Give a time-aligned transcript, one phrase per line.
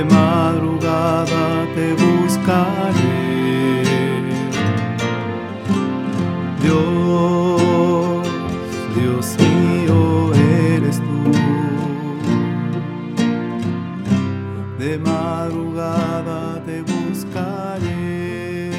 [0.00, 3.82] de madrugada te buscaré.
[6.62, 8.22] Dios,
[8.96, 11.32] Dios mío eres tú.
[14.78, 18.70] De madrugada te buscaré.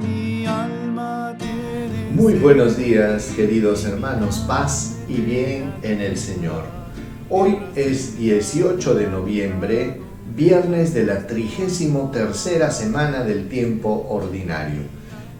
[0.00, 2.10] Mi alma tiene.
[2.10, 6.85] Muy buenos días, queridos hermanos, paz y bien en el Señor.
[7.28, 9.96] Hoy es 18 de noviembre,
[10.36, 14.82] viernes de la 33 semana del tiempo ordinario.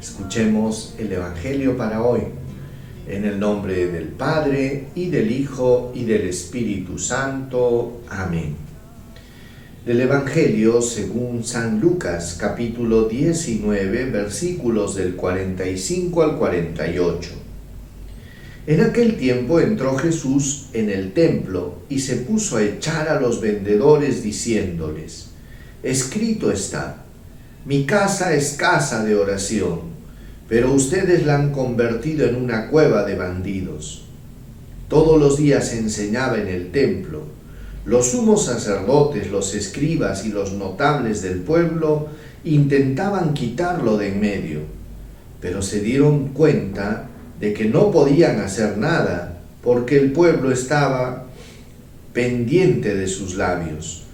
[0.00, 2.22] Escuchemos el Evangelio para hoy.
[3.06, 8.00] En el nombre del Padre, y del Hijo, y del Espíritu Santo.
[8.08, 8.56] Amén.
[9.86, 17.45] Del Evangelio según San Lucas, capítulo 19, versículos del 45 al 48.
[18.66, 23.40] En aquel tiempo entró Jesús en el templo y se puso a echar a los
[23.40, 25.30] vendedores diciéndoles,
[25.82, 27.04] Escrito está,
[27.64, 29.96] mi casa es casa de oración
[30.48, 34.04] pero ustedes la han convertido en una cueva de bandidos.
[34.88, 37.22] Todos los días enseñaba en el templo.
[37.84, 42.08] Los sumos sacerdotes, los escribas y los notables del pueblo
[42.44, 44.60] intentaban quitarlo de en medio,
[45.40, 47.05] pero se dieron cuenta
[47.40, 51.26] de que no podían hacer nada porque el pueblo estaba
[52.12, 54.04] pendiente de sus labios.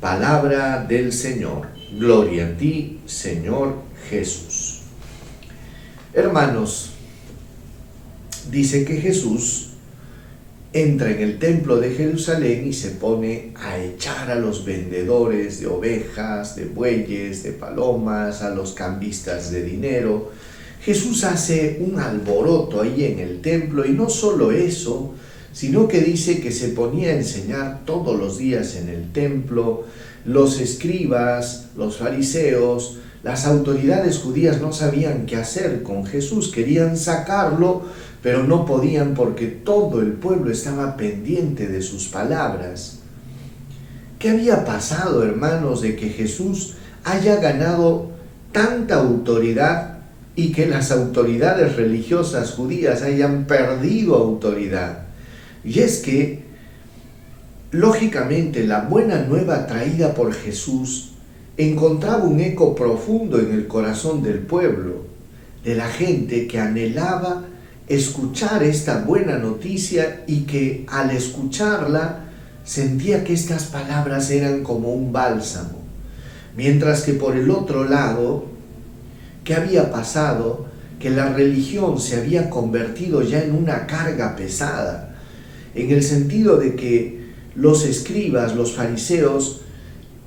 [0.00, 1.68] Palabra del Señor.
[1.98, 3.76] Gloria a ti, Señor
[4.08, 4.80] Jesús.
[6.14, 6.90] Hermanos,
[8.50, 9.72] dice que Jesús
[10.72, 15.66] entra en el templo de Jerusalén y se pone a echar a los vendedores de
[15.66, 20.32] ovejas, de bueyes, de palomas, a los cambistas de dinero.
[20.84, 25.14] Jesús hace un alboroto ahí en el templo y no solo eso,
[25.52, 29.84] sino que dice que se ponía a enseñar todos los días en el templo,
[30.24, 37.82] los escribas, los fariseos, las autoridades judías no sabían qué hacer con Jesús, querían sacarlo,
[38.20, 42.98] pero no podían porque todo el pueblo estaba pendiente de sus palabras.
[44.18, 48.10] ¿Qué había pasado, hermanos, de que Jesús haya ganado
[48.50, 50.01] tanta autoridad
[50.34, 55.04] y que las autoridades religiosas judías hayan perdido autoridad?
[55.64, 56.44] Y es que,
[57.70, 61.12] lógicamente, la buena nueva traída por Jesús
[61.56, 65.06] encontraba un eco profundo en el corazón del pueblo,
[65.64, 67.44] de la gente que anhelaba
[67.88, 72.24] escuchar esta buena noticia y que al escucharla
[72.64, 75.82] sentía que estas palabras eran como un bálsamo.
[76.56, 78.46] Mientras que por el otro lado,
[79.44, 80.66] ¿qué había pasado?
[80.98, 85.16] Que la religión se había convertido ya en una carga pesada,
[85.74, 87.22] en el sentido de que
[87.54, 89.62] los escribas, los fariseos,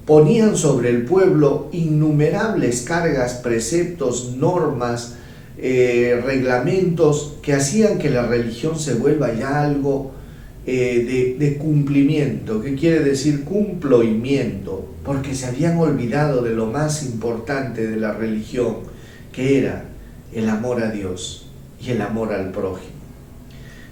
[0.05, 5.15] ponían sobre el pueblo innumerables cargas, preceptos, normas,
[5.57, 10.11] eh, reglamentos que hacían que la religión se vuelva ya algo
[10.67, 17.05] eh, de, de, cumplimiento, que quiere decir cumploimiento, porque se habían olvidado de lo más
[17.05, 18.77] importante de la religión,
[19.35, 19.85] que era
[20.33, 21.47] el amor a Dios
[21.81, 22.95] y el amor al prójimo.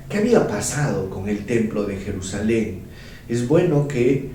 [0.10, 2.82] ¿Qué había pasado con el templo de Jerusalén?
[3.28, 4.34] Es bueno que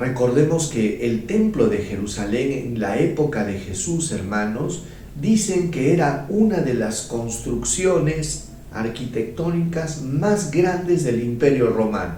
[0.00, 4.84] Recordemos que el templo de Jerusalén en la época de Jesús, hermanos,
[5.20, 12.14] dicen que era una de las construcciones arquitectónicas más grandes del imperio romano.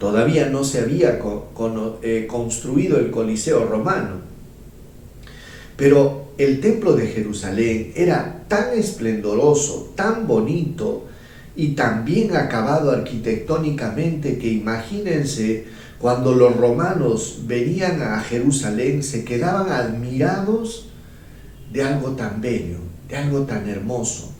[0.00, 1.20] Todavía no se había
[2.02, 4.31] eh, construido el Coliseo romano.
[5.82, 11.06] Pero el templo de Jerusalén era tan esplendoroso, tan bonito
[11.56, 15.64] y tan bien acabado arquitectónicamente que imagínense
[15.98, 20.86] cuando los romanos venían a Jerusalén, se quedaban admirados
[21.72, 24.30] de algo tan bello, de algo tan hermoso.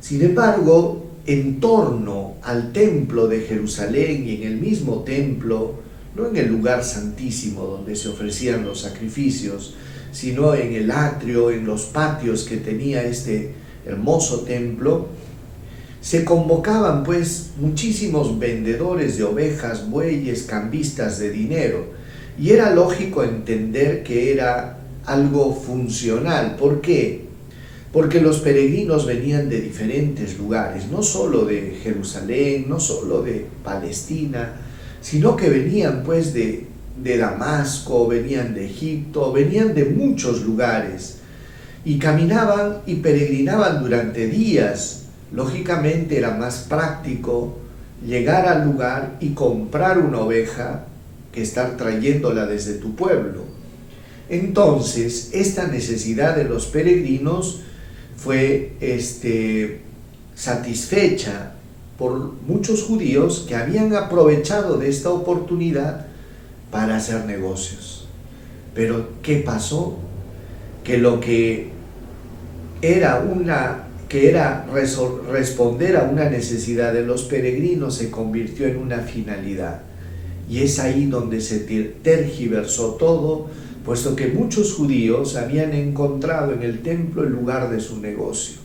[0.00, 5.76] Sin embargo, en torno al templo de Jerusalén y en el mismo templo,
[6.16, 9.76] no en el lugar santísimo donde se ofrecían los sacrificios,
[10.12, 13.54] sino en el atrio, en los patios que tenía este
[13.84, 15.08] hermoso templo,
[16.00, 21.86] se convocaban pues muchísimos vendedores de ovejas, bueyes, cambistas de dinero,
[22.38, 26.56] y era lógico entender que era algo funcional.
[26.56, 27.24] ¿Por qué?
[27.92, 34.56] Porque los peregrinos venían de diferentes lugares, no solo de Jerusalén, no solo de Palestina,
[35.00, 41.18] sino que venían pues de, de Damasco, venían de Egipto, venían de muchos lugares,
[41.84, 45.02] y caminaban y peregrinaban durante días
[45.32, 47.56] Lógicamente era más práctico
[48.06, 50.84] llegar al lugar y comprar una oveja
[51.32, 53.44] que estar trayéndola desde tu pueblo.
[54.28, 57.60] Entonces, esta necesidad de los peregrinos
[58.16, 59.80] fue este,
[60.34, 61.54] satisfecha
[61.96, 66.06] por muchos judíos que habían aprovechado de esta oportunidad
[66.72, 68.08] para hacer negocios.
[68.74, 69.98] Pero ¿qué pasó?
[70.82, 71.70] Que lo que
[72.80, 74.66] era una que era
[75.30, 79.80] responder a una necesidad de los peregrinos se convirtió en una finalidad.
[80.50, 83.46] Y es ahí donde se tergiversó todo,
[83.86, 88.56] puesto que muchos judíos habían encontrado en el templo el lugar de su negocio.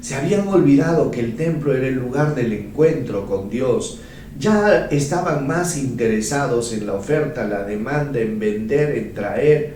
[0.00, 4.00] Se habían olvidado que el templo era el lugar del encuentro con Dios.
[4.38, 9.74] Ya estaban más interesados en la oferta, la demanda, en vender, en traer,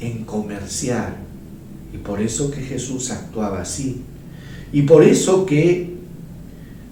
[0.00, 1.16] en comerciar.
[1.92, 4.02] Y por eso que Jesús actuaba así.
[4.72, 5.94] Y por eso que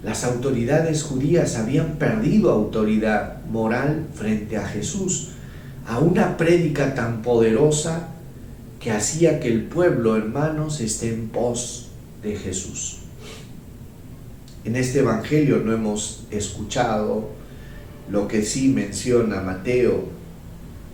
[0.03, 5.31] las autoridades judías habían perdido autoridad moral frente a Jesús,
[5.85, 8.07] a una prédica tan poderosa
[8.79, 11.89] que hacía que el pueblo, hermanos, esté en pos
[12.23, 12.99] de Jesús.
[14.65, 17.29] En este Evangelio no hemos escuchado
[18.09, 20.03] lo que sí menciona Mateo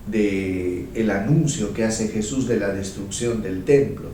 [0.08, 4.10] de el anuncio que hace Jesús de la destrucción del templo,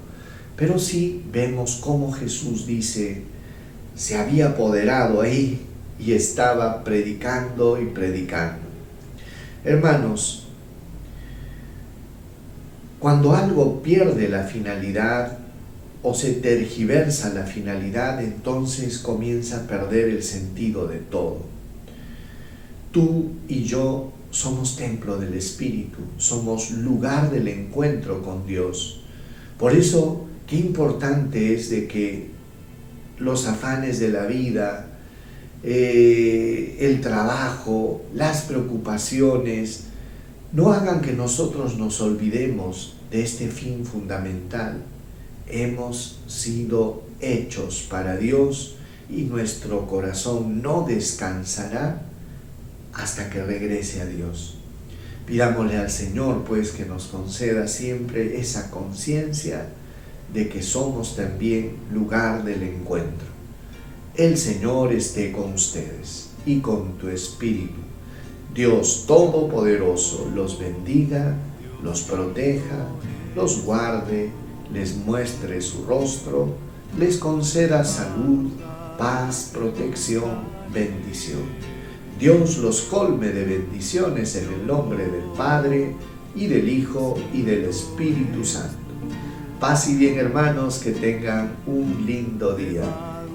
[0.56, 3.24] pero sí vemos cómo Jesús dice,
[3.96, 5.60] se había apoderado ahí
[6.00, 8.62] y estaba predicando y predicando.
[9.66, 10.48] Hermanos,
[13.00, 15.41] cuando algo pierde la finalidad
[16.04, 21.46] o se tergiversa la finalidad, entonces comienza a perder el sentido de todo.
[22.92, 29.02] Tú y yo somos templo del Espíritu, somos lugar del encuentro con Dios.
[29.60, 32.32] Por eso, qué importante es de que
[33.20, 34.88] los afanes de la vida,
[35.64, 39.84] eh, el trabajo, las preocupaciones,
[40.52, 44.82] no hagan que nosotros nos olvidemos de este fin fundamental
[45.48, 48.76] hemos sido hechos para Dios
[49.10, 52.02] y nuestro corazón no descansará
[52.94, 54.58] hasta que regrese a Dios.
[55.26, 59.68] Pidámosle al Señor pues que nos conceda siempre esa conciencia
[60.34, 63.28] de que somos también lugar del encuentro.
[64.16, 67.80] El Señor esté con ustedes y con tu espíritu.
[68.54, 71.36] Dios Todopoderoso los bendiga,
[71.82, 72.88] los proteja,
[73.36, 74.30] los guarde
[74.74, 76.56] les muestre su rostro,
[76.98, 78.50] les conceda salud,
[78.98, 80.30] paz, protección,
[80.74, 81.42] bendición.
[82.20, 85.96] Dios los colme de bendiciones en el nombre del Padre,
[86.36, 88.78] y del Hijo, y del Espíritu Santo.
[89.60, 92.84] Paz y bien hermanos, que tengan un lindo día.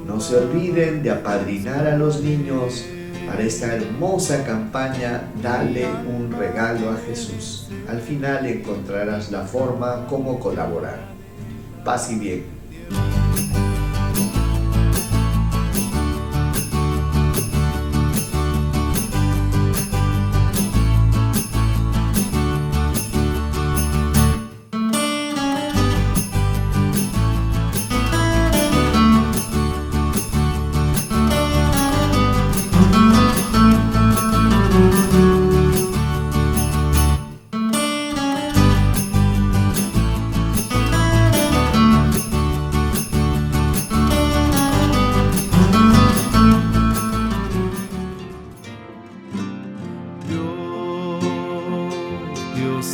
[0.07, 2.85] No se olviden de apadrinar a los niños
[3.27, 7.69] para esta hermosa campaña Dale un regalo a Jesús.
[7.89, 11.16] Al final encontrarás la forma como colaborar
[11.87, 13.26] paz y bien.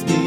[0.01, 0.22] De